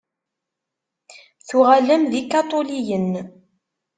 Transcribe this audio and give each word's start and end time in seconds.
Tuɣalem 1.47 2.03
d 2.11 2.13
ikaṭuliyen. 2.21 3.11